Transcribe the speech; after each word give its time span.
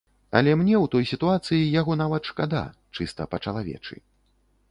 Але 0.37 0.51
мне 0.61 0.71
ў 0.83 0.91
той 0.93 1.03
сітуацыі 1.11 1.67
яго 1.79 1.99
нават 2.01 2.23
шкада, 2.31 2.63
чыста 2.97 3.29
па-чалавечы. 3.35 3.95